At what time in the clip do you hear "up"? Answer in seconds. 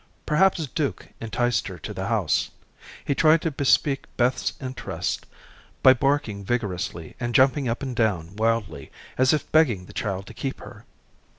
7.69-7.83